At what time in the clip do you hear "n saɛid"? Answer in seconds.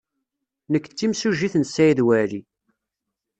1.57-1.99